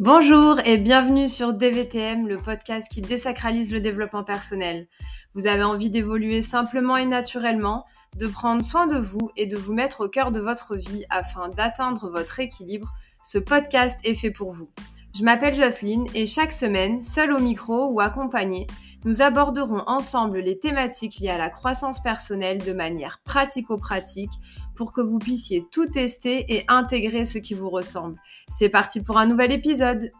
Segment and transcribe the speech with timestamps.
[0.00, 4.88] Bonjour et bienvenue sur DVTM, le podcast qui désacralise le développement personnel.
[5.34, 7.84] Vous avez envie d'évoluer simplement et naturellement,
[8.16, 11.50] de prendre soin de vous et de vous mettre au cœur de votre vie afin
[11.50, 12.88] d'atteindre votre équilibre.
[13.22, 14.70] Ce podcast est fait pour vous.
[15.14, 18.68] Je m'appelle Jocelyne et chaque semaine, seule au micro ou accompagnée,
[19.04, 24.32] nous aborderons ensemble les thématiques liées à la croissance personnelle de manière pratico-pratique
[24.80, 28.18] pour que vous puissiez tout tester et intégrer ce qui vous ressemble.
[28.48, 30.10] C'est parti pour un nouvel épisode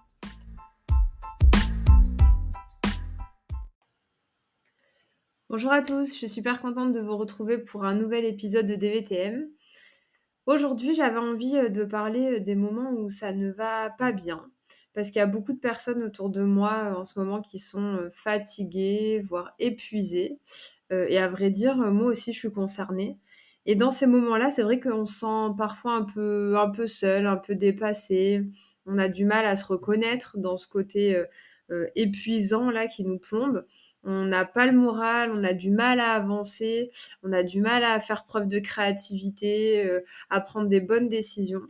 [5.48, 8.74] Bonjour à tous, je suis super contente de vous retrouver pour un nouvel épisode de
[8.74, 9.48] DVTM.
[10.44, 14.44] Aujourd'hui, j'avais envie euh, de parler euh, des moments où ça ne va pas bien,
[14.92, 18.10] parce qu'il y a beaucoup de personnes autour de moi en ce moment qui sont
[18.12, 20.38] fatiguées, voire épuisées.
[20.90, 23.16] et à vrai dire, moi aussi, je suis concernée.
[23.70, 27.28] Et dans ces moments-là, c'est vrai qu'on se sent parfois un peu, un peu seul,
[27.28, 28.42] un peu dépassé.
[28.84, 31.22] On a du mal à se reconnaître dans ce côté
[31.94, 33.64] épuisant là qui nous plombe.
[34.02, 36.90] On n'a pas le moral, on a du mal à avancer,
[37.22, 41.62] on a du mal à faire preuve de créativité, à prendre des bonnes décisions.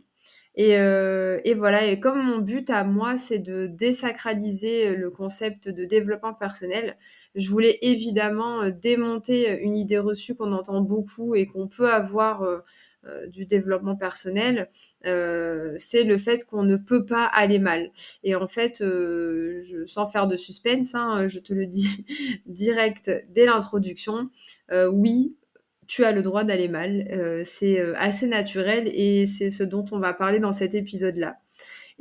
[0.59, 5.85] Euh, et, voilà, et comme mon but à moi, c'est de désacraliser le concept de
[5.85, 6.97] développement personnel,
[7.35, 12.43] je voulais évidemment euh, démonter une idée reçue qu'on entend beaucoup et qu'on peut avoir
[12.43, 12.59] euh,
[13.27, 14.69] du développement personnel,
[15.03, 17.89] c'est le fait qu'on ne peut pas aller mal.
[18.23, 18.83] Et en fait,
[19.87, 22.05] sans faire de suspense, hein, je te le dis
[22.45, 24.29] direct dès l'introduction,
[24.91, 25.35] oui,
[25.91, 27.05] tu as le droit d'aller mal.
[27.11, 31.35] Euh, c'est euh, assez naturel et c'est ce dont on va parler dans cet épisode-là.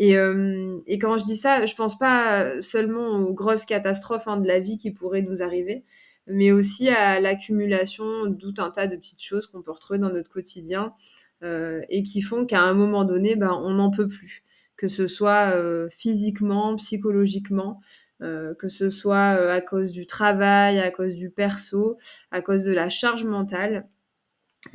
[0.01, 4.49] Et, euh, quand je dis ça, je pense pas seulement aux grosses catastrophes hein, de
[4.49, 5.85] la vie qui pourraient nous arriver,
[6.27, 10.31] mais aussi à l'accumulation tout un tas de petites choses qu'on peut retrouver dans notre
[10.31, 10.95] quotidien
[11.43, 14.43] et qui font qu'à un moment donné, ben, on n'en peut plus,
[14.77, 15.55] que ce soit
[15.91, 17.81] physiquement, psychologiquement.
[18.23, 21.97] Euh, que ce soit euh, à cause du travail, à cause du perso,
[22.31, 23.89] à cause de la charge mentale.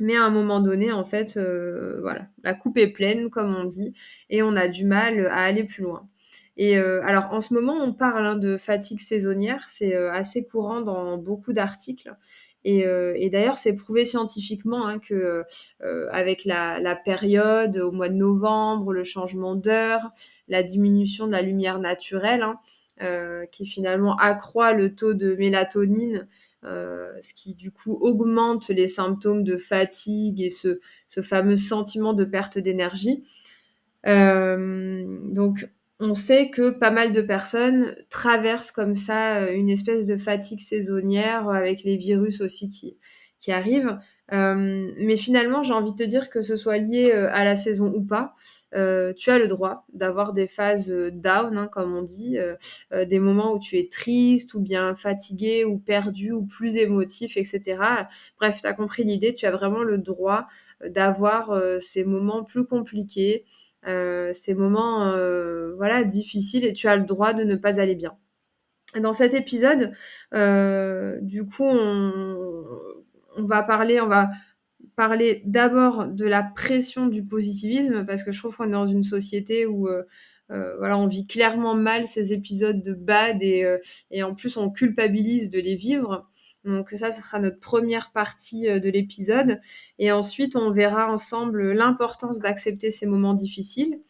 [0.00, 3.64] Mais à un moment donné, en fait, euh, voilà, la coupe est pleine, comme on
[3.64, 3.92] dit,
[4.30, 6.08] et on a du mal à aller plus loin.
[6.58, 11.18] Et alors, en ce moment, on parle hein, de fatigue saisonnière, c'est assez courant dans
[11.18, 12.16] beaucoup d'articles.
[12.64, 15.44] Et, d'ailleurs, c'est prouvé scientifiquement hein, que
[16.10, 20.10] avec la, période au mois de novembre, le changement d'heure,
[20.48, 22.58] la diminution de la lumière naturelle, hein,
[23.02, 26.26] euh, qui finalement accroît le taux de mélatonine,
[26.66, 30.78] euh, ce qui du coup augmente les symptômes de fatigue et ce,
[31.22, 33.22] fameux sentiment de perte d'énergie.
[34.06, 35.68] Euh, donc
[35.98, 41.48] on sait que pas mal de personnes traversent comme ça une espèce de fatigue saisonnière
[41.48, 43.98] avec les virus aussi qui arrivent.
[44.32, 48.02] Mais finalement, j'ai envie de te dire que ce soit lié à la saison ou
[48.02, 48.34] pas,
[48.74, 52.56] euh, tu as le droit d'avoir des phases euh, down, hein, comme on dit, euh,
[53.04, 57.78] des moments où tu es triste ou bien fatigué ou perdu ou plus émotif, etc.
[58.38, 60.46] Bref, tu as compris l'idée, tu as vraiment le droit
[60.84, 63.44] d'avoir ces moments plus compliqués,
[63.84, 65.10] ces moments
[65.76, 68.16] voilà, difficiles et tu as le droit de ne pas aller bien.
[69.00, 69.92] Dans cet épisode,
[71.22, 72.45] du coup, on,
[73.36, 78.70] on va parler, d'abord de la pression du positivisme, parce que je trouve qu'on est
[78.70, 80.02] dans une société où euh,
[80.50, 83.78] euh, on vit clairement mal ces épisodes de bad et, euh,
[84.10, 86.28] et, en plus on culpabilise de les vivre.
[86.64, 89.60] Donc ça, ce sera notre première partie de l'épisode.
[89.98, 94.00] Et ensuite, on verra ensemble l'importance d'accepter ces moments difficiles.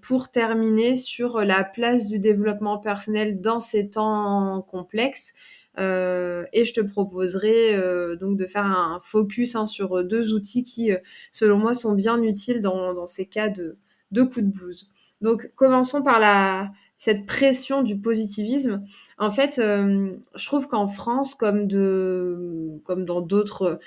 [0.00, 5.34] pour terminer sur la place du développement personnel dans ces temps complexes
[5.78, 10.64] euh, et je te proposerai euh, donc de faire un focus hein, sur deux outils
[10.64, 10.98] qui, euh,
[11.32, 13.76] selon moi, sont bien utiles dans, ces cas de,
[14.10, 14.88] de coup de blues.
[15.20, 18.82] Donc, commençons par la, cette pression du positivisme.
[19.18, 23.78] En fait, je trouve qu'en France, comme, de, comme dans d'autres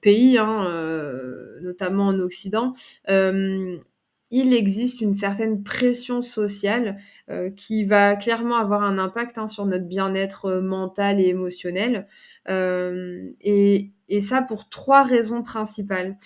[0.00, 0.68] pays, hein,
[1.62, 2.74] notamment en Occident,
[4.30, 6.98] il existe une certaine pression sociale
[7.30, 12.06] euh, qui va clairement avoir un impact hein, sur notre bien-être euh, mental et émotionnel.
[12.48, 16.18] Euh, et, ça pour trois raisons principales.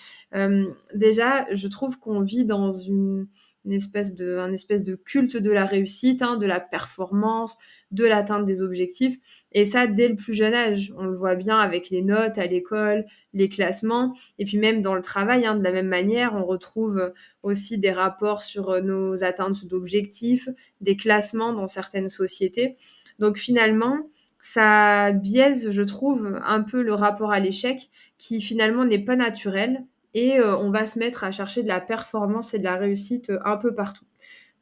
[0.95, 3.27] déjà, je trouve qu'on vit dans une,
[3.69, 7.57] espèce de, un espèce de culte de la réussite, hein, de la performance,
[7.91, 9.17] de l'atteinte des objectifs.
[9.51, 10.91] Et ça, dès le plus jeune âge.
[10.97, 14.95] On le voit bien avec les notes à l'école, les classements, et puis même dans
[14.95, 17.13] le travail, hein, de la même manière, on retrouve
[17.43, 20.49] aussi des rapports sur nos atteintes d'objectifs,
[20.81, 22.75] des classements dans certaines sociétés.
[23.19, 24.09] Donc finalement,
[24.47, 27.89] ça biaise, je trouve, un peu le rapport à l'échec
[28.19, 29.83] qui finalement n'est pas naturel
[30.13, 33.31] et euh, on va se mettre à chercher de la performance et de la réussite
[33.31, 34.05] euh, un peu partout.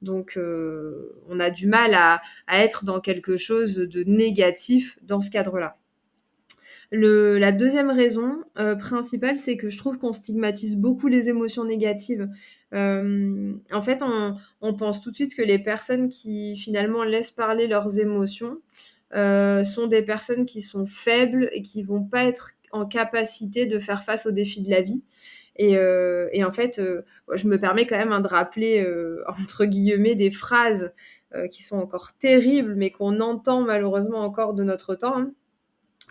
[0.01, 0.37] Donc,
[1.27, 5.77] on a du mal à, être dans quelque chose de négatif dans ce cadre-là.
[6.91, 8.43] la deuxième raison
[8.79, 12.27] principale, c'est que je trouve qu'on stigmatise beaucoup les émotions négatives.
[12.73, 14.03] en fait,
[14.59, 18.57] on, pense tout de suite que les personnes qui finalement laissent parler leurs émotions
[19.13, 24.03] sont des personnes qui sont faibles et qui vont pas être en capacité de faire
[24.03, 25.03] face aux défis de la vie.
[25.55, 29.65] Et, euh, en fait, euh, je me permets quand même hein, de rappeler, euh, entre
[29.65, 30.93] guillemets, des phrases
[31.49, 35.17] qui sont encore terribles, mais qu'on entend malheureusement encore de notre temps.
[35.17, 35.33] Hein.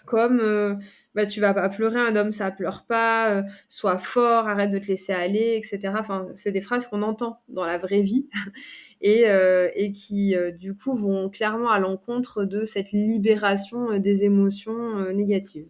[0.07, 0.79] Comme
[1.15, 4.87] bah, tu vas pas pleurer, un homme ça pleure pas, sois fort, arrête de te
[4.87, 5.95] laisser aller, etc.
[5.99, 8.29] Enfin, c'est des phrases qu'on entend dans la vraie vie
[9.01, 9.25] et,
[9.75, 15.69] et qui du coup vont clairement à l'encontre de cette libération des émotions négatives.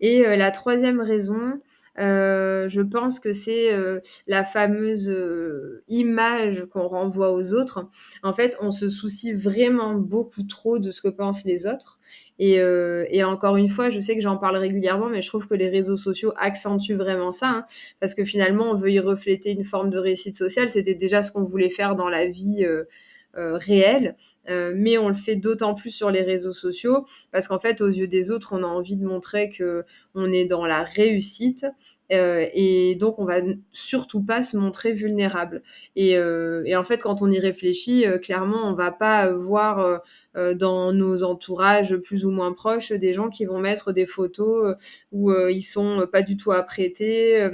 [0.00, 1.58] Et la troisième raison,
[1.98, 7.88] euh, je pense que c'est euh, la fameuse euh, image qu'on renvoie aux autres.
[8.22, 11.98] En fait, on se soucie vraiment beaucoup trop de ce que pensent les autres.
[12.38, 12.56] Et,
[13.10, 15.68] et encore une fois, je sais que j'en parle régulièrement, mais je trouve que les
[15.68, 17.64] réseaux sociaux accentuent vraiment ça, hein,
[18.00, 20.68] parce que finalement, on veut y refléter une forme de réussite sociale.
[20.68, 22.84] C'était déjà ce qu'on voulait faire dans la vie euh,
[23.36, 24.16] réel,
[24.48, 27.88] euh, mais on le fait d'autant plus sur les réseaux sociaux parce qu'en fait, aux
[27.88, 29.84] yeux des autres, on a envie de montrer que
[30.14, 31.66] on est dans la réussite
[32.12, 33.40] euh, et donc on va
[33.72, 35.62] surtout pas se montrer vulnérable.
[35.96, 40.02] Et, en fait, quand on y réfléchit, clairement, on va pas voir
[40.34, 44.74] dans nos entourages plus ou moins proches des gens qui vont mettre des photos
[45.12, 47.48] où ils sont pas du tout apprêtés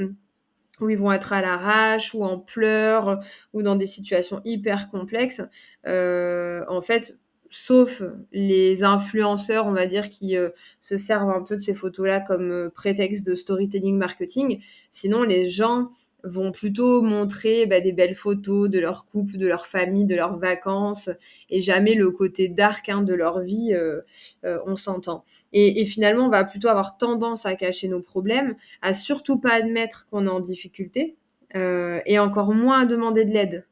[0.80, 3.20] où ils vont être à l'arrache ou en pleurs
[3.52, 5.42] ou dans des situations hyper complexes.
[5.86, 7.18] Euh, en fait,
[7.50, 10.50] sauf les influenceurs, on va dire, qui euh,
[10.80, 14.62] se servent un peu de ces photos-là comme euh, prétexte de storytelling marketing.
[14.90, 15.90] Sinon, les gens
[16.24, 20.38] vont plutôt montrer bah, des belles photos de leur couple, de leur famille, de leurs
[20.38, 21.10] vacances,
[21.48, 24.00] et jamais le côté dark hein, de leur vie, euh,
[24.44, 25.24] euh, on s'entend.
[25.52, 30.06] Et, finalement, on va plutôt avoir tendance à cacher nos problèmes, à surtout pas admettre
[30.10, 31.16] qu'on est en difficulté,
[31.56, 33.66] euh, et encore moins à demander de l'aide.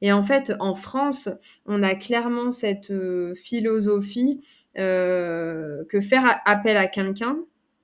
[0.00, 1.30] Et en fait, en France,
[1.64, 2.92] on a clairement cette
[3.36, 4.40] philosophie
[4.74, 7.38] que faire appel à quelqu'un,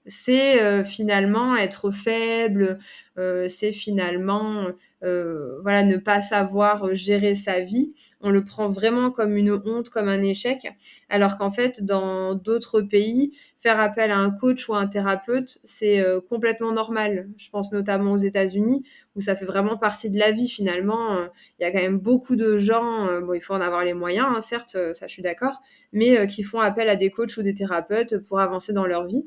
[0.07, 2.79] c'est euh, finalement être faible,
[3.19, 4.67] euh, c'est finalement
[5.03, 7.93] euh, voilà ne pas savoir gérer sa vie.
[8.21, 10.67] On le prend vraiment comme une honte, comme un échec,
[11.11, 16.03] alors qu'en fait dans d'autres pays, faire appel à un coach ou un thérapeute, c'est
[16.29, 17.29] complètement normal.
[17.37, 18.85] Je pense notamment aux États-Unis
[19.17, 21.29] où ça fait vraiment partie de la vie finalement.
[21.59, 24.29] Il y a quand même beaucoup de gens, bon il faut en avoir les moyens,
[24.31, 25.61] hein, certes, ça je suis d'accord,
[25.93, 29.25] mais qui font appel à des coachs ou des thérapeutes pour avancer dans leur vie.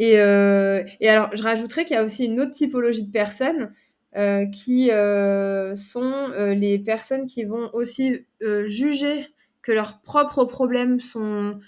[0.00, 3.72] Euh, et, alors, je rajouterais qu'il y a aussi une autre typologie de personnes
[4.16, 8.26] euh, qui euh, sont les personnes qui vont aussi
[8.66, 9.28] juger
[9.62, 11.60] que leurs propres problèmes sont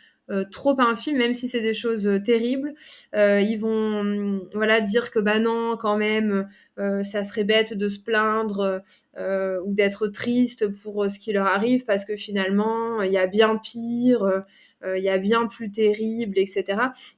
[0.50, 2.72] trop infimes, même si c'est des choses terribles.
[3.12, 8.82] ils vont voilà dire que bah non, quand même, ça serait bête de se plaindre
[9.18, 13.56] ou d'être triste pour ce qui leur arrive parce que finalement, il y a bien
[13.58, 14.44] pire.
[14.84, 16.64] Euh, il y a bien plus terrible, etc.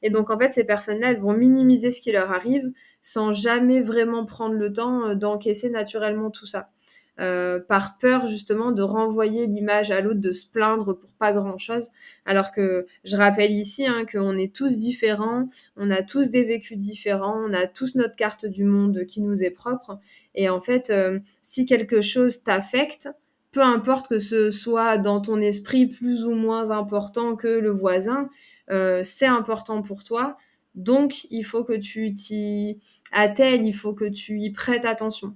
[0.03, 2.71] Et donc en fait, ces personnes-là, elles vont minimiser ce qui leur arrive
[3.03, 6.71] sans jamais vraiment prendre le temps euh, d'encaisser naturellement tout ça.
[7.19, 11.89] Euh, par peur justement de renvoyer l'image à l'autre, de se plaindre pour pas grand-chose.
[12.27, 16.77] Alors que je rappelle ici hein, qu'on est tous différents, on a tous des vécus
[16.77, 19.99] différents, on a tous notre carte du monde qui nous est propre.
[20.35, 20.93] Et en fait,
[21.41, 23.09] si quelque chose t'affecte,
[23.57, 28.29] peu importe que ce soit dans ton esprit plus ou moins important que le voisin,
[28.71, 30.37] euh, c'est important pour toi.
[30.75, 32.79] Donc, il faut que tu t'y
[33.13, 35.35] attelles, il faut que tu y prêtes attention.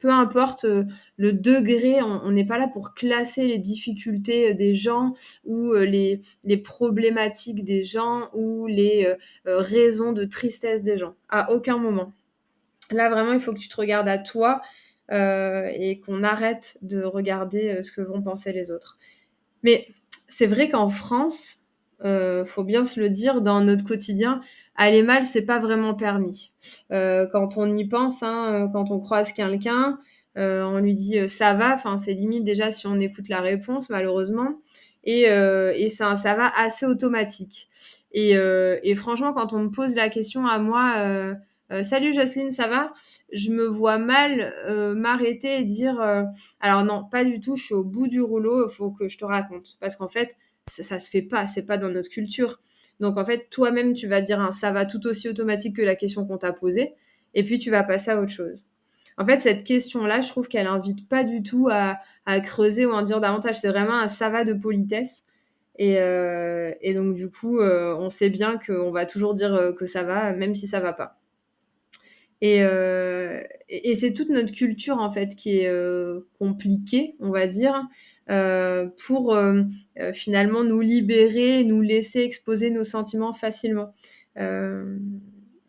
[0.00, 0.84] Peu importe euh,
[1.16, 5.14] le degré, on n'est pas là pour classer les difficultés euh, des gens
[5.46, 6.20] ou les,
[6.62, 11.14] problématiques des gens ou les raisons de tristesse des gens.
[11.30, 12.12] À aucun moment.
[12.90, 14.60] Là, vraiment, il faut que tu te regardes à toi
[15.12, 18.98] euh, et qu'on arrête de regarder euh, ce que vont penser les autres.
[19.62, 19.86] Mais
[20.26, 21.58] c'est vrai qu'en France,
[22.04, 24.40] euh, faut bien se le dire, dans notre quotidien,
[24.74, 26.52] aller mal, c'est pas vraiment permis.
[26.92, 29.98] Euh, quand on y pense, hein, quand on croise quelqu'un,
[30.34, 34.62] on lui dit ça va, enfin c'est limite déjà si on écoute la réponse, malheureusement,
[35.04, 35.26] et,
[35.90, 37.68] ça va assez automatique.
[38.12, 38.30] Et,
[38.82, 41.36] et, franchement, quand on me pose la question à moi,
[41.70, 42.92] euh, salut Jocelyne, ça va?
[43.32, 46.24] Je me vois mal euh, m'arrêter et dire euh,
[46.60, 49.16] alors non, pas du tout, je suis au bout du rouleau, il faut que je
[49.16, 49.76] te raconte.
[49.80, 50.36] Parce qu'en fait,
[50.68, 52.60] ça, se fait pas, c'est pas dans notre culture.
[53.00, 55.96] Donc en fait, toi-même, tu vas dire un ça va tout aussi automatique que la
[55.96, 56.94] question qu'on t'a posée,
[57.34, 58.64] et puis tu vas passer à autre chose.
[59.18, 61.98] En fait, cette question-là, je trouve qu'elle invite pas du tout à,
[62.40, 63.60] creuser ou à en dire davantage.
[63.60, 65.24] C'est vraiment un ça va de politesse.
[65.78, 65.94] Et,
[66.94, 70.66] donc, du coup, on sait bien qu'on va toujours dire que ça va, même si
[70.66, 71.21] ça va pas.
[72.44, 72.58] Et,
[73.68, 75.72] et c'est toute notre culture, en fait, qui est
[76.38, 77.88] compliquée, on va dire,
[79.06, 79.38] pour
[80.12, 83.94] finalement nous libérer, nous laisser exposer nos sentiments facilement.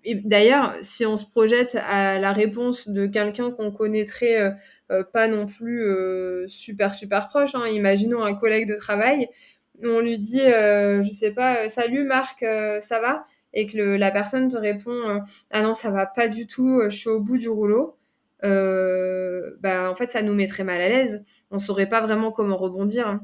[0.05, 4.51] D'ailleurs, si on se projette à la réponse de quelqu'un qu'on connaîtrait euh,
[4.91, 9.29] euh, pas non plus euh, super super proche, hein, imaginons un collègue de travail,
[9.81, 12.45] on lui dit, je sais pas, salut Marc,
[12.81, 13.25] ça va?
[13.53, 17.09] Et que la personne te répond, ah non, ça va pas du tout, je suis
[17.09, 17.97] au bout du rouleau.
[18.41, 21.23] bah, en fait, ça nous mettrait mal à l'aise.
[21.51, 23.19] On saurait pas vraiment comment rebondir.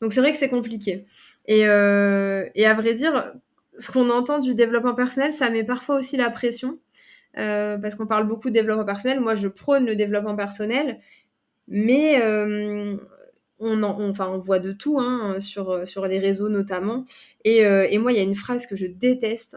[0.00, 1.06] Donc c'est vrai que c'est compliqué.
[1.46, 3.32] Et, à vrai dire,
[3.78, 6.78] ce qu'on entend du développement personnel, ça met parfois aussi la pression.
[7.36, 9.20] Euh, parce qu'on parle beaucoup de développement personnel.
[9.20, 10.98] Moi, je prône le développement personnel,
[11.68, 12.20] mais
[13.60, 17.04] euh, on, voit de tout hein, sur, sur les réseaux notamment.
[17.44, 19.56] Et, euh, et moi, il y a une phrase que je déteste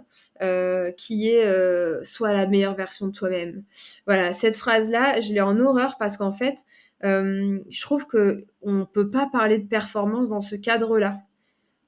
[0.97, 3.63] qui est Sois la meilleure version de toi-même.
[4.07, 6.55] Voilà, cette phrase-là, je l'ai en horreur parce qu'en fait,
[7.03, 11.21] je trouve qu'on ne peut pas parler de performance dans ce cadre-là.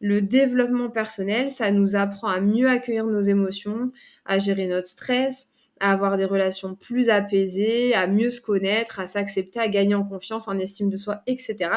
[0.01, 3.91] Le développement personnel, ça nous apprend à mieux accueillir nos émotions,
[4.25, 5.47] à gérer notre stress,
[5.79, 10.03] à avoir des relations plus apaisées, à mieux se connaître, à s'accepter, à gagner en
[10.03, 11.71] confiance, en estime de soi, etc.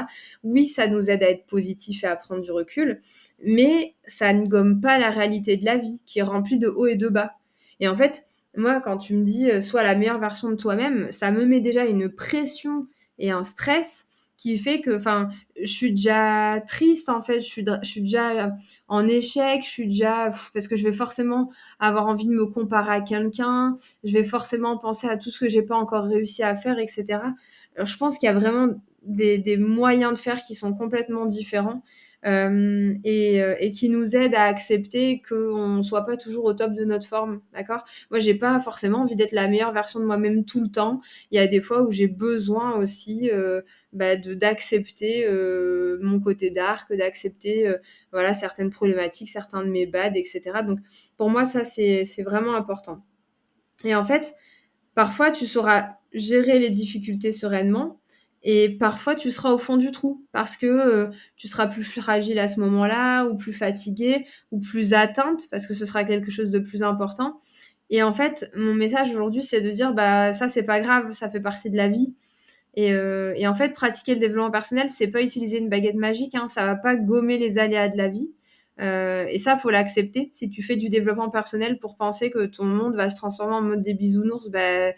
[0.44, 3.00] Oui, ça nous aide à être positif et à prendre du recul,
[3.42, 6.86] mais ça ne gomme pas la réalité de la vie qui est remplie de hauts
[6.86, 7.34] et de bas.
[7.80, 8.26] Et en fait,
[8.56, 11.60] moi, quand tu me dis euh, sois la meilleure version de toi-même, ça me met
[11.60, 12.86] déjà une pression
[13.18, 14.05] et un stress
[14.46, 15.28] qui fait que, enfin,
[15.60, 18.54] je suis déjà triste en fait, je suis, je suis déjà
[18.86, 21.50] en échec, je suis déjà parce que je vais forcément
[21.80, 25.48] avoir envie de me comparer à quelqu'un, je vais forcément penser à tout ce que
[25.48, 27.18] j'ai pas encore réussi à faire, etc.
[27.74, 28.68] Alors, je pense qu'il y a vraiment
[29.02, 31.82] des, des, moyens de faire qui sont complètement différents.
[32.26, 36.54] Euh, et, euh, et, qui nous aident à accepter qu'on ne soit pas toujours au
[36.54, 37.84] top de notre forme, d'accord?
[38.10, 41.00] Moi, j'ai pas forcément envie d'être la meilleure version de moi-même tout le temps.
[41.30, 45.28] Il y a des fois où j'ai besoin aussi euh, bah, d'accepter
[46.02, 47.72] mon côté dark, d'accepter
[48.10, 50.40] voilà certaines problématiques, certains de mes bads, etc.
[50.66, 50.80] Donc
[51.16, 53.04] pour moi ça c'est vraiment important.
[53.84, 54.34] Et en fait,
[54.94, 58.00] parfois tu sauras gérer les difficultés sereinement
[58.48, 62.38] et parfois tu seras au fond du trou parce que euh, tu seras plus fragile
[62.38, 66.52] à ce moment-là ou plus fatigué ou plus atteinte parce que ce sera quelque chose
[66.52, 67.40] de plus important.
[67.90, 71.28] Et en fait, mon message aujourd'hui, c'est de dire bah ça c'est pas grave, ça
[71.28, 72.14] fait partie de la vie.
[72.78, 76.46] Euh, et, en fait, pratiquer le développement personnel, c'est pas utiliser une baguette magique, hein,
[76.46, 78.30] ça va pas gommer les aléas de la vie.
[78.80, 80.28] Euh, et ça, faut l'accepter.
[80.34, 83.62] Si tu fais du développement personnel pour penser que ton monde va se transformer en
[83.62, 84.92] mode des bisounours, bah,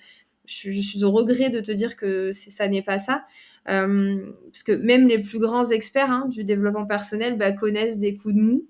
[0.48, 3.24] je, suis au regret de te dire que ça n'est pas ça.
[3.68, 8.16] Euh, parce que même les plus grands experts hein, du développement personnel bah, connaissent des
[8.16, 8.66] coups de mou.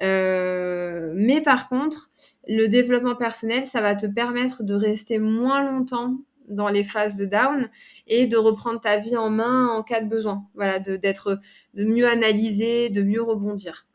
[0.00, 2.10] mais par contre,
[2.46, 6.16] le développement personnel, ça va te permettre de rester moins longtemps
[6.48, 7.68] dans les phases de down
[8.06, 10.46] et de reprendre ta vie en main en cas de besoin.
[10.54, 11.40] Voilà, de, d'être,
[11.74, 13.86] de mieux analyser, de mieux rebondir.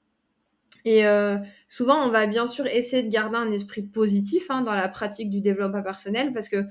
[0.85, 1.37] Et euh,
[1.67, 5.29] souvent, on va bien sûr essayer de garder un esprit positif hein, dans la pratique
[5.29, 6.65] du développement personnel parce que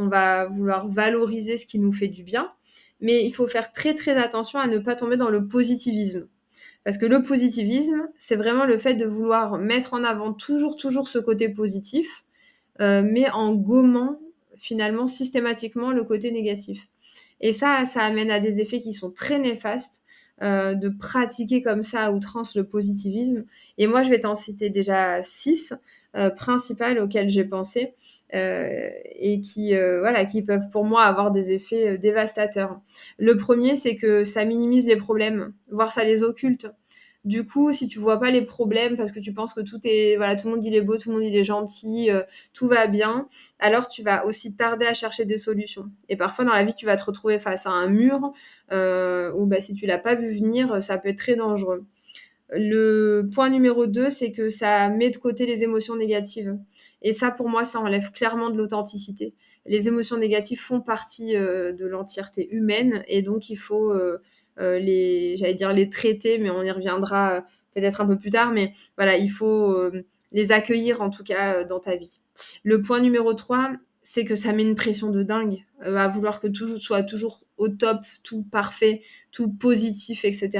[0.00, 2.50] on va vouloir valoriser ce qui nous fait du bien.
[3.00, 6.26] Mais il faut faire très très attention à ne pas tomber dans le positivisme.
[6.84, 11.08] Parce que le positivisme, c'est vraiment le fait de vouloir mettre en avant toujours, toujours
[11.08, 12.24] ce côté positif,
[12.80, 14.18] euh, mais en gommant
[14.56, 16.88] finalement systématiquement le côté négatif.
[17.40, 20.02] Et ça, ça amène à des effets qui sont très néfastes.
[20.42, 23.44] Euh, de pratiquer comme ça à outrance le positivisme.
[23.76, 25.74] Et moi, je vais t'en citer déjà six
[26.16, 27.92] euh, principales auxquelles j'ai pensé
[28.32, 32.80] et qui, voilà, qui peuvent pour moi avoir des effets dévastateurs.
[33.18, 36.68] Le premier, c'est que ça minimise les problèmes, voire ça les occulte.
[37.24, 40.16] Du coup, si tu vois pas les problèmes parce que tu penses que tout est,
[40.16, 42.22] voilà, tout le monde il est beau, tout le monde il est gentil, euh,
[42.54, 45.90] tout va bien, alors tu vas aussi tarder à chercher des solutions.
[46.08, 48.32] Et parfois dans la vie, tu vas te retrouver face à un mur
[48.72, 51.84] euh, où bah, si tu l'as pas vu venir, ça peut être très dangereux.
[52.52, 56.58] Le point numéro 2, c'est que ça met de côté les émotions négatives.
[57.02, 59.34] Et ça, pour moi, ça enlève clairement de l'authenticité.
[59.66, 63.92] Les émotions négatives font partie euh, de l'entièreté humaine et donc il faut
[64.60, 67.40] euh, les, j'allais dire les traiter, mais on y reviendra euh,
[67.74, 68.52] peut-être un peu plus tard.
[68.52, 72.20] Mais voilà, il faut euh, les accueillir en tout cas dans ta vie.
[72.62, 76.46] Le point numéro 3, c'est que ça met une pression de dingue à vouloir que
[76.46, 80.50] tout soit toujours au top, tout parfait, tout positif, etc.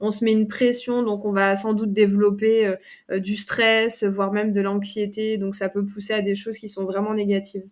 [0.00, 2.74] On se met une pression, donc on va sans doute développer
[3.10, 6.84] du stress, voire même de l'anxiété, donc ça peut pousser à des choses qui sont
[6.84, 7.64] vraiment négatives.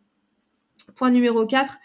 [0.94, 1.76] Point numéro 4,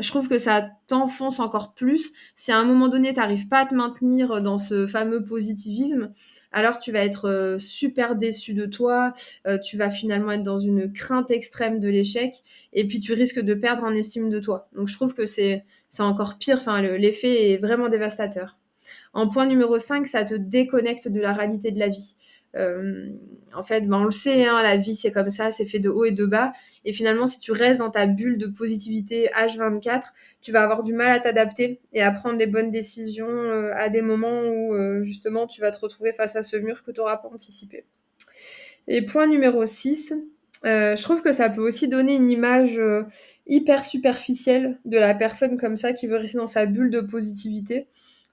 [0.00, 2.12] je trouve que ça t'enfonce encore plus.
[2.34, 6.10] Si à un moment donné, tu n'arrives pas à te maintenir dans ce fameux positivisme,
[6.52, 9.12] alors tu vas être euh, super déçu de toi,
[9.46, 12.34] euh, tu vas finalement être dans une crainte extrême de l'échec,
[12.72, 14.68] et puis tu risques de perdre en estime de toi.
[14.74, 15.64] Donc je trouve que c'est
[15.98, 18.58] encore pire, enfin, l'effet est vraiment dévastateur.
[19.12, 22.14] En point numéro 5, ça te déconnecte de la réalité de la vie.
[22.56, 23.10] Euh,
[23.54, 25.88] en fait, ben, on le sait, hein, la vie c'est comme ça, c'est fait de
[25.88, 26.52] haut et de bas.
[26.84, 30.92] Et finalement, si tu restes dans ta bulle de positivité H24, tu vas avoir du
[30.92, 35.04] mal à t'adapter et à prendre les bonnes décisions euh, à des moments où euh,
[35.04, 37.84] justement tu vas te retrouver face à ce mur que tu n'auras pas anticipé.
[38.88, 40.14] Et point numéro 6,
[40.64, 42.80] je trouve que ça peut aussi donner une image
[43.46, 47.86] hyper superficielle de la personne comme ça qui veut rester dans sa bulle de positivité.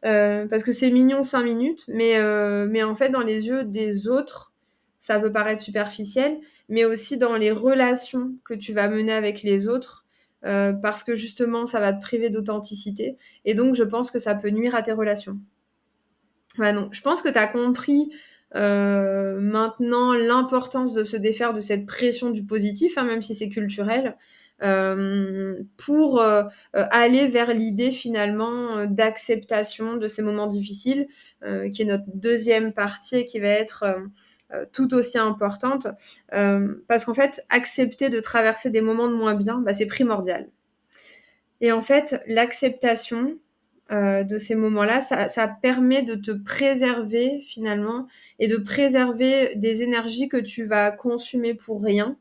[0.06, 3.63] Euh, parce que c'est mignon 5 minutes, mais, euh, mais en fait, dans les yeux
[3.63, 4.54] des autres,
[5.00, 6.39] ça peut paraître superficiel,
[6.70, 10.06] mais aussi dans les relations que tu vas mener avec les autres,
[10.46, 13.18] euh, parce que justement, ça va te priver d'authenticité.
[13.46, 15.38] Et donc, je pense que ça peut nuire à tes relations.
[16.60, 18.12] donc, je pense que tu as compris
[18.54, 24.16] maintenant l'importance de se défaire de cette pression du positif, hein, même si c'est culturel.
[24.64, 26.44] Euh, pour euh,
[26.76, 31.08] euh, aller vers l'idée finalement d'acceptation de ces moments difficiles,
[31.74, 33.86] qui est notre deuxième partie et qui va être
[34.72, 35.88] tout aussi importante,
[36.30, 40.50] parce qu'en fait, accepter de traverser des moments de moins bien, bah, c'est primordial.
[41.62, 43.38] Et en fait, l'acceptation,
[43.90, 50.28] de ces moments-là, ça, ça, permet de te préserver finalement et de préserver des énergies
[50.28, 52.18] que tu vas consommer pour rien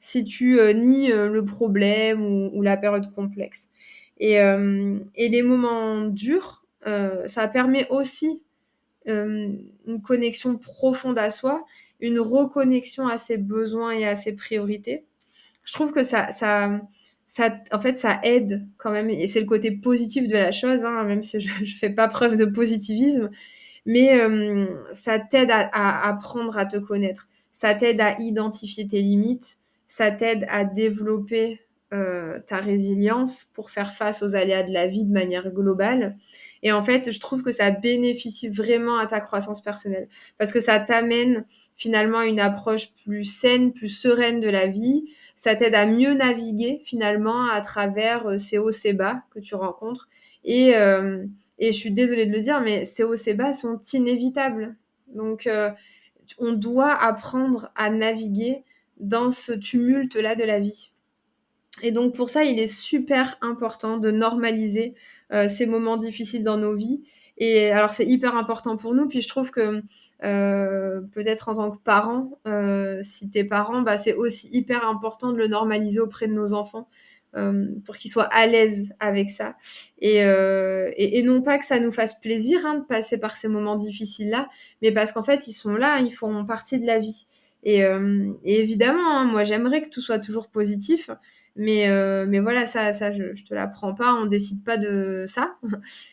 [0.00, 2.24] si tu euh, nies euh, le problème
[2.54, 3.68] ou, la période complexe.
[4.18, 6.64] Et, euh, les moments durs,
[7.26, 8.42] ça permet aussi
[9.06, 11.64] une connexion profonde à soi,
[12.00, 15.04] une reconnexion à ses besoins et à ses priorités.
[15.64, 16.80] Je trouve que ça, ça,
[17.26, 20.84] ça en fait, ça aide quand même, et c'est le côté positif de la chose,
[20.84, 23.30] hein, même si je ne fais pas preuve de positivisme,
[23.84, 24.18] mais
[24.92, 29.57] ça t'aide à, apprendre à te connaître, ça t'aide à identifier tes limites,
[29.88, 31.60] ça t'aide à développer
[31.94, 36.18] euh, ta résilience pour faire face aux aléas de la vie de manière globale.
[36.62, 40.60] Et en fait, je trouve que ça bénéficie vraiment à ta croissance personnelle parce que
[40.60, 41.46] ça t'amène
[41.76, 45.06] finalement une approche plus saine, plus sereine de la vie.
[45.34, 49.54] Ça t'aide à mieux naviguer finalement à travers euh, ces hauts, ces bas que tu
[49.54, 50.10] rencontres.
[50.44, 51.24] Et, euh,
[51.58, 54.76] et je suis désolée de le dire, mais ces hauts, ces bas sont inévitables.
[55.14, 55.48] Donc,
[56.38, 58.62] on doit apprendre à naviguer
[59.00, 60.92] dans ce tumulte-là de la vie.
[61.82, 64.94] Et donc pour ça, il est super important de normaliser
[65.32, 67.02] euh, ces moments difficiles dans nos vies.
[67.36, 69.08] Et alors c'est hyper important pour nous.
[69.08, 69.82] Puis je trouve que
[70.24, 75.32] euh, peut-être en tant que parent, euh, si t'es parent, bah, c'est aussi hyper important
[75.32, 76.88] de le normaliser auprès de nos enfants.
[77.84, 79.54] pour qu'ils soient à l'aise avec ça.
[79.98, 84.48] Et, non pas que ça nous fasse plaisir hein, de passer par ces moments difficiles-là,
[84.82, 87.26] mais parce qu'en fait, ils sont là, ils font partie de la vie.
[87.66, 91.10] Euh, et, évidemment, hein, moi j'aimerais que tout soit toujours positif,
[91.56, 95.24] mais, euh, mais voilà, ça, ça je, je te l'apprends pas, on décide pas de
[95.26, 95.56] ça.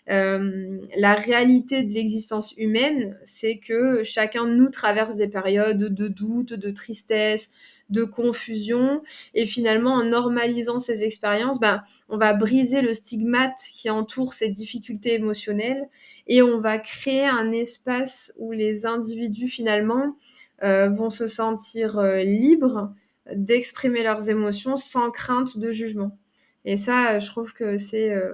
[0.09, 6.07] Euh, la réalité de l'existence humaine, c'est que chacun de nous traverse des périodes de
[6.07, 7.49] doute, de tristesse,
[7.89, 9.01] de confusion.
[9.33, 14.49] Et finalement, en normalisant ces expériences, ben, on va briser le stigmate qui entoure ces
[14.49, 15.89] difficultés émotionnelles
[16.27, 20.15] et on va créer un espace où les individus finalement
[20.61, 22.93] vont se sentir euh, libres
[23.33, 26.17] d'exprimer leurs émotions sans crainte de jugement.
[26.63, 28.33] Et ça, je trouve que c'est euh,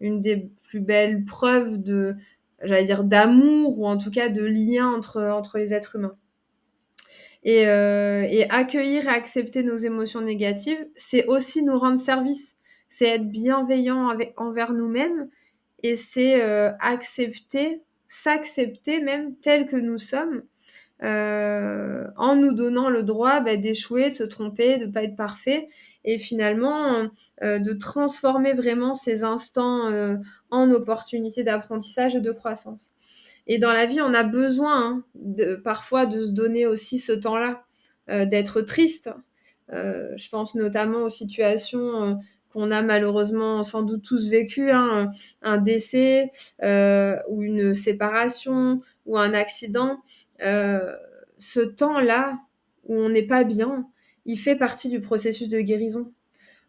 [0.00, 2.16] une des plus belles preuves de,
[2.62, 6.16] j'allais dire, d'amour ou en tout cas de lien entre, entre les êtres humains.
[7.44, 12.56] Et, et accueillir et accepter nos émotions négatives, c'est aussi nous rendre service.
[12.88, 15.28] C'est être bienveillant envers nous-mêmes
[15.84, 16.42] et c'est
[16.80, 20.42] accepter, s'accepter même tel que nous sommes
[21.04, 25.14] euh, en nous donnant le droit bah, d'échouer, de se tromper, de ne pas être
[25.14, 25.68] parfait,
[26.04, 27.08] et finalement
[27.42, 30.16] euh, de transformer vraiment ces instants euh,
[30.50, 32.94] en opportunités d'apprentissage et de croissance.
[33.46, 37.12] Et dans la vie, on a besoin hein, de, parfois de se donner aussi ce
[37.12, 37.64] temps-là,
[38.08, 39.10] d'être triste.
[39.70, 42.18] je pense notamment aux situations
[42.50, 45.10] qu'on a malheureusement sans doute tous vécues, hein,
[45.42, 46.30] un décès
[46.62, 49.98] ou une séparation ou un accident.
[50.42, 50.96] Euh,
[51.38, 52.38] ce temps-là
[52.84, 53.86] où on n'est pas bien,
[54.24, 56.12] il fait partie du processus de guérison.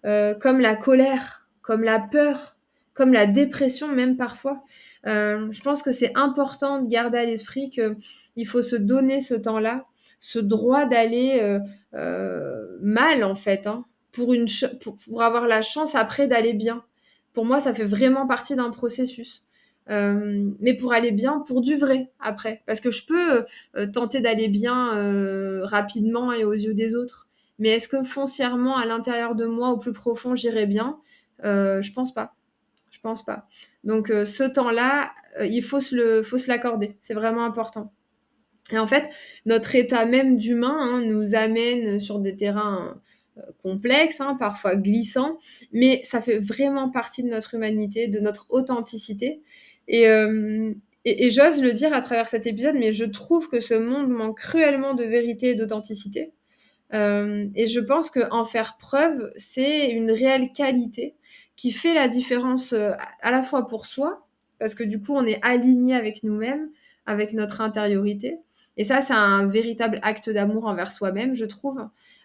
[0.06, 2.56] Euh, comme la colère, comme la peur,
[2.94, 4.64] comme la dépression même parfois.
[5.06, 9.36] Euh, je pense que c'est important de garder à l'esprit qu'il faut se donner ce
[9.36, 9.86] temps-là,
[10.20, 11.60] ce droit d'aller
[11.92, 16.84] mal en fait, hein, pour, avoir la chance après d'aller bien.
[17.34, 19.44] Pour moi, ça fait vraiment partie d'un processus.
[19.90, 22.62] Euh, mais pour aller bien, pour du vrai après.
[22.68, 27.28] Parce que je peux euh, tenter d'aller bien euh, rapidement et aux yeux des autres.
[27.58, 31.00] Mais est-ce que foncièrement, à l'intérieur de moi, au plus profond, j'irai bien?
[31.44, 32.36] Je pense pas.
[32.92, 33.48] Je pense pas.
[33.84, 35.12] Donc ce temps-là,
[35.42, 36.98] il faut se l'accorder.
[37.02, 37.92] C'est vraiment important.
[38.72, 39.10] Et en fait,
[39.46, 43.02] notre état même d'humain hein, nous amène sur des terrains
[43.64, 45.38] complexes, hein, parfois glissants,
[45.72, 49.42] mais ça fait vraiment partie de notre humanité, de notre authenticité.
[49.92, 50.74] Euh,
[51.06, 54.10] et, et, j'ose le dire à travers cet épisode, mais je trouve que ce monde
[54.10, 56.34] manque cruellement de vérité et d'authenticité.
[56.94, 61.16] Euh, et je pense qu'en faire preuve, c'est une réelle qualité
[61.56, 64.28] qui fait la différence euh, à la fois pour soi,
[64.60, 66.70] parce que du coup, on est aligné avec nous-mêmes,
[67.06, 68.38] avec notre intériorité.
[68.80, 71.80] Et ça, c'est un véritable acte d'amour envers soi-même, je trouve,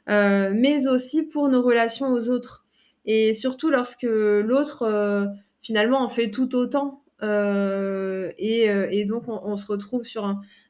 [0.07, 2.65] mais aussi pour nos relations aux autres.
[3.05, 5.29] Et surtout lorsque l'autre,
[5.61, 10.25] finalement, en fait tout autant euh, euh, et, donc, on, se retrouve sur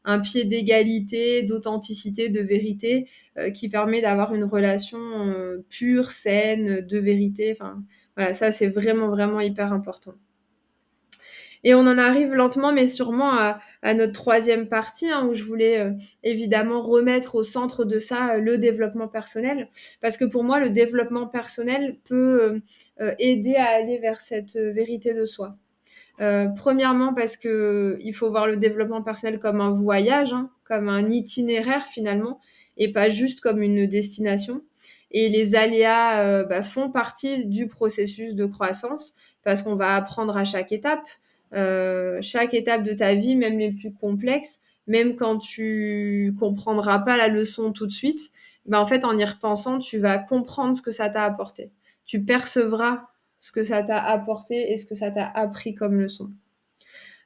[0.04, 4.98] un, pied d'égalité, d'authenticité, de vérité, euh, qui permet d'avoir une relation
[5.68, 7.52] pure, saine, de vérité.
[7.52, 7.82] Enfin,
[8.16, 10.14] voilà, ça, c'est vraiment, vraiment hyper important.
[11.64, 13.58] Et on en arrive lentement, mais sûrement à,
[13.94, 19.08] notre troisième partie, hein, où je voulais évidemment remettre au centre de ça le développement
[19.08, 19.68] personnel.
[20.00, 22.60] Parce que pour moi, le développement personnel peut
[23.18, 25.56] aider à aller vers cette vérité de soi.
[26.20, 30.88] Euh, premièrement parce que il faut voir le développement personnel comme un voyage, hein, comme
[30.88, 32.40] un itinéraire finalement,
[32.76, 34.62] et pas juste comme une destination.
[35.10, 40.36] Et les aléas euh, bah, font partie du processus de croissance parce qu'on va apprendre
[40.36, 41.06] à chaque étape.
[41.54, 47.16] Euh, chaque étape de ta vie, même les plus complexes, même quand tu comprendras pas
[47.16, 48.30] la leçon tout de suite,
[48.66, 51.70] bah, en fait, en y repensant, tu vas comprendre ce que ça t'a apporté.
[52.06, 53.06] Tu percevras
[53.40, 56.30] ce que ça t'a apporté et ce que ça t'a appris comme leçon.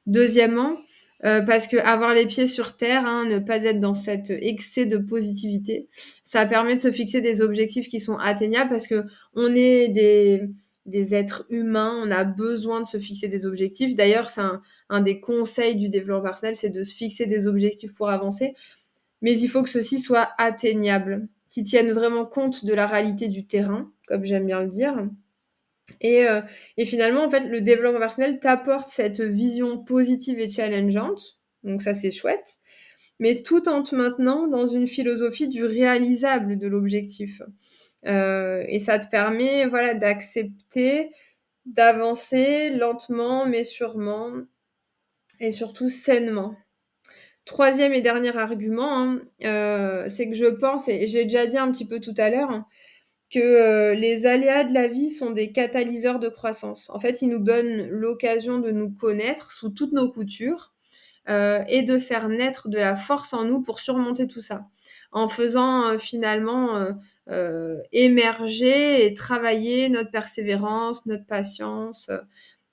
[0.07, 0.77] Deuxièmement,
[1.25, 4.87] euh, parce que avoir les pieds sur terre, hein, ne pas être dans cet excès
[4.87, 5.89] de positivité,
[6.23, 10.49] ça permet de se fixer des objectifs qui sont atteignables parce que on est des,
[10.89, 13.95] des êtres humains, on a besoin de se fixer des objectifs.
[13.95, 14.43] D'ailleurs, c'est
[14.89, 18.55] un, des conseils du développement personnel, c'est de se fixer des objectifs pour avancer.
[19.23, 23.47] Mais il faut que ceci soit atteignable, qui tiennent vraiment compte de la réalité du
[23.47, 25.09] terrain, comme j'aime bien le dire,
[26.05, 26.43] euh,
[26.77, 31.39] et, finalement, en fait, le développement personnel t'apporte cette vision positive et challengeante.
[31.65, 32.59] Donc ça, c'est chouette.
[33.21, 37.43] Mais tout en te maintenant dans une philosophie du réalisable de l'objectif.
[38.07, 41.11] Euh, et ça te permet voilà, d'accepter,
[41.67, 44.33] d'avancer lentement, mais sûrement,
[45.41, 46.57] et surtout sainement.
[47.45, 51.73] Troisième et dernier argument, hein, euh, c'est que je pense, et j'ai déjà dit un
[51.73, 52.63] petit peu tout à l'heure,
[53.31, 56.89] que euh, les aléas de la vie sont des catalyseurs de croissance.
[56.91, 60.73] En fait, ils nous donnent l'occasion de nous connaître sous toutes nos coutures
[61.69, 64.63] et de faire naître de la force en nous pour surmonter tout ça,
[65.13, 66.89] en faisant finalement
[67.93, 72.11] émerger et travailler notre persévérance, notre patience.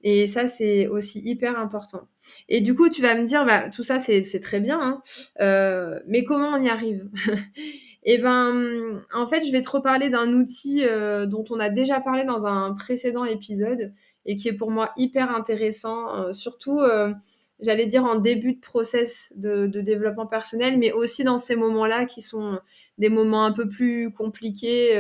[0.02, 2.08] Et ça, c'est aussi hyper important.
[2.48, 6.24] Et du coup, tu vas me dire, bah, tout ça, c'est très bien, hein, mais
[6.24, 7.10] comment on y arrive
[8.06, 12.00] eh ben, en fait, je vais te reparler d'un outil euh, dont on a déjà
[12.00, 13.94] parlé dans un précédent épisode
[14.26, 17.12] et qui est pour moi hyper intéressant, euh, surtout, euh,
[17.60, 22.22] j'allais dire, en début de process de, développement personnel, mais aussi dans ces moments-là qui
[22.22, 22.60] sont
[22.98, 25.00] des moments un peu plus compliqués,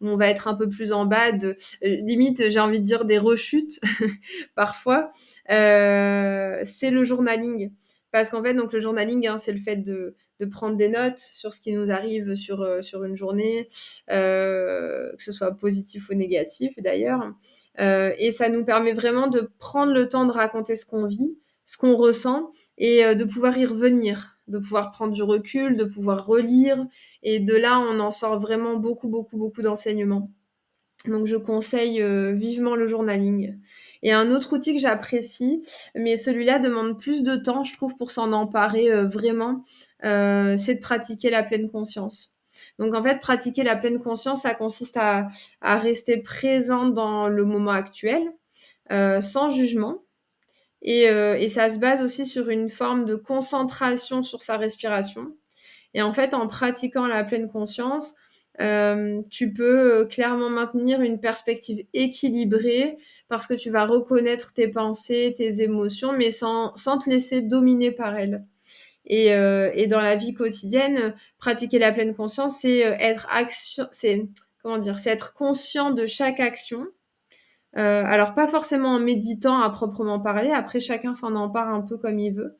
[0.00, 3.04] où on va être un peu plus en bas, de, limite, j'ai envie de dire
[3.04, 3.80] des rechutes
[4.54, 5.10] parfois.
[5.48, 7.70] c'est le journaling.
[8.12, 11.18] Parce qu'en fait, donc le journaling, hein, c'est le fait de, de, prendre des notes
[11.18, 13.68] sur ce qui nous arrive sur, euh, sur une journée,
[14.10, 17.32] euh, que ce soit positif ou négatif d'ailleurs.
[17.80, 21.38] Euh, et ça nous permet vraiment de prendre le temps de raconter ce qu'on vit,
[21.64, 26.26] ce qu'on ressent, et de pouvoir y revenir, de pouvoir prendre du recul, de pouvoir
[26.26, 26.84] relire.
[27.22, 30.30] Et de là, on en sort vraiment beaucoup, beaucoup, beaucoup d'enseignements.
[31.06, 32.02] Donc je conseille
[32.34, 33.56] vivement le journaling.
[34.02, 35.62] Et un autre outil que j'apprécie,
[35.94, 39.62] mais celui-là demande plus de temps, je trouve, pour s'en emparer euh, vraiment,
[40.04, 42.34] euh, c'est de pratiquer la pleine conscience.
[42.78, 45.28] Donc en fait, pratiquer la pleine conscience, ça consiste à,
[45.62, 48.22] rester présent dans le moment actuel,
[48.90, 50.01] euh, sans jugement.
[50.82, 55.32] Et, et, ça se base aussi sur une forme de concentration sur sa respiration.
[55.94, 58.14] Et en fait, en pratiquant la pleine conscience,
[58.60, 64.68] euh, tu peux euh, clairement maintenir une perspective équilibrée parce que tu vas reconnaître tes
[64.68, 68.44] pensées, tes émotions, mais sans, te laisser dominer par elles.
[69.06, 74.26] Et, euh, et, dans la vie quotidienne, pratiquer la pleine conscience, c'est être action, c'est
[74.62, 76.86] comment dire, c'est être conscient de chaque action.
[77.74, 82.18] Alors pas forcément en méditant à proprement parler, après chacun s'en empare un peu comme
[82.18, 82.56] il veut.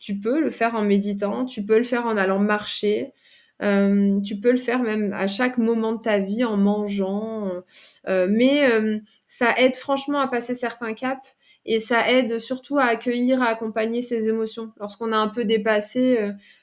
[0.00, 3.12] tu peux le faire en méditant, tu peux le faire en allant marcher,
[3.62, 7.50] euh, tu peux le faire même à chaque moment de ta vie en mangeant.
[8.08, 11.36] Euh, mais euh, ça aide franchement à passer certains caps
[11.66, 14.72] et ça aide surtout à accueillir, à accompagner ses émotions.
[14.78, 16.18] Lorsqu'on a un peu dépassé,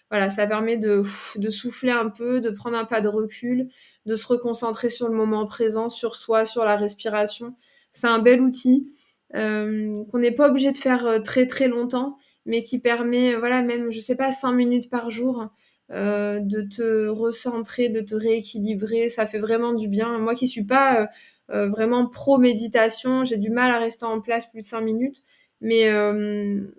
[0.10, 1.04] voilà, ça permet de,
[1.50, 3.68] souffler un peu, de prendre un pas de recul,
[4.06, 7.56] de se reconcentrer sur le moment présent, sur soi, sur la respiration.
[7.94, 8.92] C'est un bel outil
[9.34, 14.00] qu'on n'est pas obligé de faire très très longtemps, mais qui permet, voilà, même, je
[14.00, 15.50] sais pas, cinq minutes par jour
[15.92, 19.08] euh, de te recentrer, de te rééquilibrer.
[19.10, 20.18] Ça fait vraiment du bien.
[20.18, 21.06] Moi qui suis pas euh,
[21.52, 25.24] euh, vraiment pro méditation, j'ai du mal à rester en place plus de cinq minutes.
[25.62, 25.90] Mais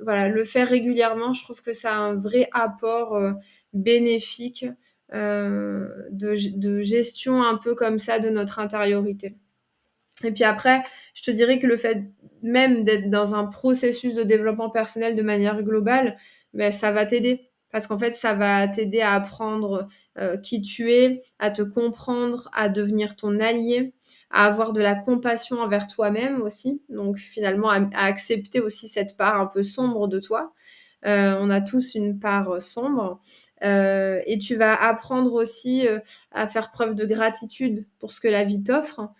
[0.00, 3.20] voilà, le faire régulièrement, je trouve que ça a un vrai apport
[3.72, 4.66] bénéfique
[5.12, 9.34] de, de, gestion un peu comme ça de notre intériorité.
[10.24, 10.82] Et puis après,
[11.14, 12.04] je te dirais que le fait
[12.42, 16.16] même d'être dans un processus de développement personnel de manière globale,
[16.54, 20.92] ben, ça va t'aider parce qu'en fait, ça va t'aider à apprendre euh, qui tu
[20.92, 23.92] es, à te comprendre, à devenir ton allié,
[24.30, 26.82] à avoir de la compassion envers toi-même aussi.
[26.88, 30.52] Donc finalement, à, accepter aussi cette part un peu sombre de toi.
[31.06, 33.20] Euh, on a tous une part sombre.
[33.62, 35.86] Euh, et tu vas apprendre aussi
[36.32, 39.10] à faire preuve de gratitude pour ce que la vie t'offre,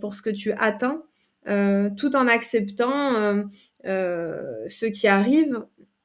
[0.00, 1.02] pour ce que tu atteins.
[1.44, 3.44] tout en acceptant
[3.84, 5.64] ce qui arrive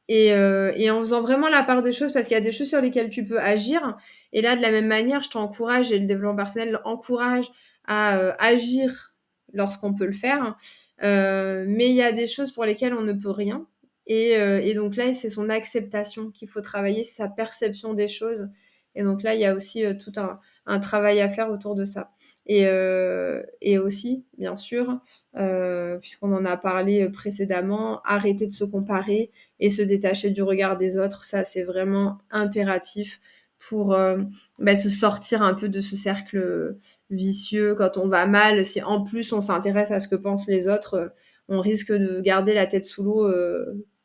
[0.10, 2.70] euh, et, en faisant vraiment la part des choses, parce qu'il y a des choses
[2.70, 3.98] sur lesquelles tu peux agir.
[4.34, 7.46] Et là, de la même manière, je t'encourage, et le développement personnel encourage
[7.86, 9.14] à euh, agir
[9.54, 10.56] lorsqu'on peut le faire.
[11.04, 13.68] Euh, mais il y a des choses pour lesquelles on ne peut rien.
[14.08, 18.50] Et, et donc là, c'est son acceptation qu'il faut travailler, sa perception des choses.
[18.96, 20.40] Et donc là, il y a aussi tout un,
[20.70, 22.12] un travail à faire autour de ça.
[22.46, 23.42] Et, euh,
[23.84, 25.00] aussi, bien sûr,
[25.36, 30.78] euh, puisqu'on en a parlé précédemment, arrêter de se comparer et se détacher du regard
[30.78, 33.20] des autres, ça c'est vraiment impératif
[33.58, 34.22] pour euh,
[34.60, 36.78] bah, se sortir un peu de ce cercle
[37.10, 38.64] vicieux quand on va mal.
[38.64, 41.14] Si en plus on s'intéresse à ce que pensent les autres,
[41.48, 43.28] on risque de garder la tête sous l'eau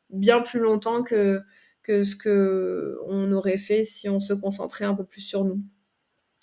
[0.09, 1.41] bien plus longtemps que,
[1.83, 5.61] que ce que on aurait fait si on se concentrait un peu plus sur nous.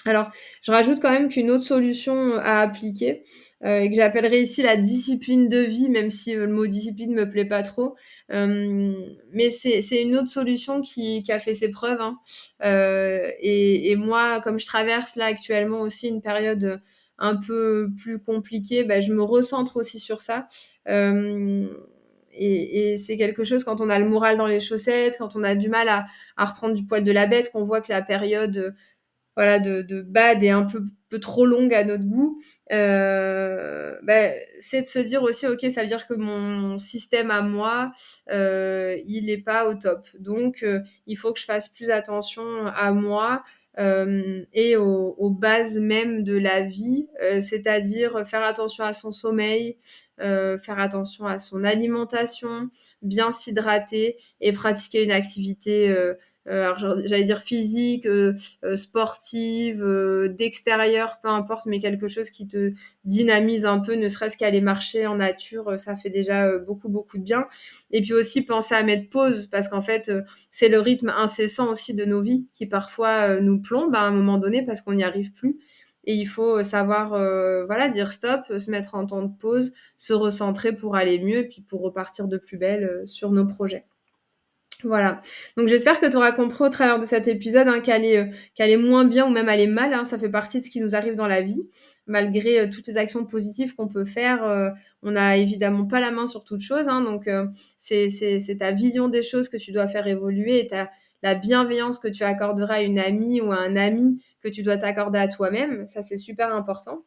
[0.05, 0.31] Alors,
[0.63, 3.23] je rajoute quand même qu'une autre solution à appliquer,
[3.65, 7.15] euh, et que j'appellerais ici la discipline de vie, même si euh, le mot discipline
[7.15, 7.95] me plaît pas trop,
[8.33, 8.93] euh,
[9.33, 12.01] mais c'est une autre solution qui, a fait ses preuves.
[12.01, 12.19] Hein.
[13.41, 16.81] Et, moi, comme je traverse là actuellement aussi une période
[17.19, 20.49] un peu plus compliquée, bah, je me recentre aussi sur ça.
[22.35, 25.55] et, c'est quelque chose quand on a le moral dans les chaussettes, quand on a
[25.55, 28.75] du mal à, à reprendre du poil de la bête, qu'on voit que la période
[29.37, 32.41] voilà, de, de bad et un peu, peu trop longue à notre goût,
[32.73, 37.43] euh, bah, c'est de se dire aussi, ok, ça veut dire que mon système à
[37.43, 37.93] moi,
[38.31, 40.07] euh, il n'est pas au top.
[40.19, 43.43] Donc, euh, il faut que je fasse plus attention à moi,
[43.79, 49.79] euh, et aux, bases même de la vie, euh, c'est-à-dire faire attention à son sommeil,
[50.19, 52.71] faire attention à son alimentation,
[53.03, 55.93] bien s'hydrater et pratiquer une activité
[56.49, 56.75] euh,
[57.05, 59.85] j'allais dire physique, euh, euh, sportive,
[60.37, 62.73] d'extérieur, peu importe, mais quelque chose qui te
[63.05, 67.23] dynamise un peu, ne serait-ce qu'aller marcher en nature, ça fait déjà beaucoup, beaucoup de
[67.23, 67.47] bien.
[67.91, 70.11] Et puis aussi penser à mettre pause, parce qu'en fait,
[70.51, 74.39] c'est le rythme incessant aussi de nos vies qui parfois nous plombe à un moment
[74.39, 75.59] donné parce qu'on n'y arrive plus.
[76.05, 77.11] Et il faut savoir,
[77.67, 81.49] voilà, dire stop, se mettre en temps de pause, se recentrer pour aller mieux et
[81.49, 83.85] puis pour repartir de plus belle sur nos projets.
[84.85, 85.21] Voilà.
[85.57, 88.27] Donc j'espère que tu auras compris au travers de cet épisode hein, qu'elle est, euh,
[88.59, 89.93] est, moins bien ou même elle est mal.
[89.93, 90.05] Hein.
[90.05, 91.63] ça fait partie de ce qui nous arrive dans la vie.
[92.07, 94.71] Malgré euh, toutes les actions positives qu'on peut faire, euh,
[95.03, 96.89] on n'a évidemment pas la main sur toute chose.
[96.89, 97.03] Hein.
[97.03, 97.29] donc
[97.79, 100.91] c'est ta vision des choses que tu dois faire évoluer et ta,
[101.23, 104.79] la bienveillance que tu accorderas à une amie ou à un ami que tu dois
[104.79, 105.87] t'accorder à toi-même.
[105.87, 107.05] Ça c'est super important.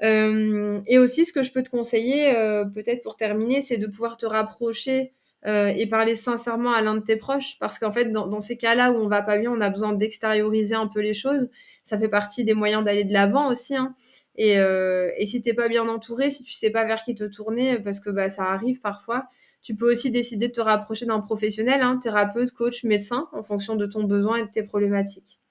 [0.00, 2.32] et aussi ce que je peux te conseiller,
[2.74, 5.12] peut-être pour terminer, c'est de pouvoir te rapprocher
[5.46, 7.56] euh, et parler sincèrement à l'un de tes proches.
[7.58, 10.74] Parce qu'en fait, dans, ces cas-là où on va pas bien, on a besoin d'extérioriser
[10.74, 11.48] un peu les choses.
[11.82, 13.76] Ça fait partie des moyens d'aller de l'avant aussi.
[13.76, 13.94] Hein.
[14.36, 17.24] Et, euh, et si t'es pas bien entouré, si tu sais pas vers qui te
[17.24, 19.26] tourner, parce que bah, ça arrive parfois,
[19.62, 23.76] tu peux aussi décider de te rapprocher d'un professionnel, hein, thérapeute, coach, médecin, en fonction
[23.76, 25.41] de ton besoin et de tes problématiques.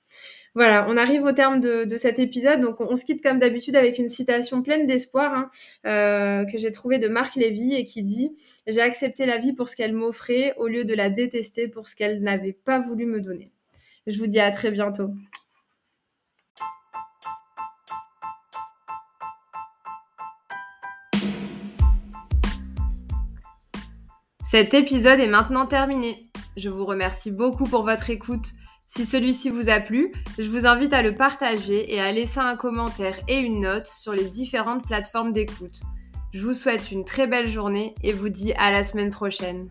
[0.54, 2.60] Voilà, on arrive au terme de, de cet épisode.
[2.60, 5.50] Donc, on, se quitte comme d'habitude avec une citation pleine d'espoir hein,
[5.86, 8.36] euh, que j'ai trouvée de Marc Lévy et qui dit
[8.68, 11.96] J'ai accepté la vie pour ce qu'elle m'offrait au lieu de la détester pour ce
[11.96, 13.54] qu'elle n'avait pas voulu me donner.
[14.08, 15.12] Je vous dis à très bientôt.
[24.52, 26.28] Cet épisode est maintenant terminé.
[26.58, 28.52] Je vous remercie beaucoup pour votre écoute.
[28.94, 32.58] Si celui-ci vous a plu, je vous invite à le partager et à laisser un
[32.58, 35.80] commentaire et une note sur les différentes plateformes d'écoute.
[36.34, 39.70] Je vous souhaite une très belle journée et vous dis à la semaine prochaine.